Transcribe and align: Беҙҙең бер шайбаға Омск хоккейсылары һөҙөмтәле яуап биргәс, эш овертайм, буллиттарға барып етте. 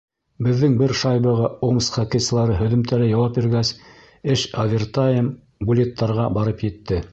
Беҙҙең 0.45 0.77
бер 0.77 0.93
шайбаға 1.01 1.49
Омск 1.67 1.99
хоккейсылары 1.99 2.55
һөҙөмтәле 2.63 3.11
яуап 3.11 3.37
биргәс, 3.41 3.73
эш 4.37 4.49
овертайм, 4.65 5.31
буллиттарға 5.71 6.29
барып 6.41 6.69
етте. 6.73 7.03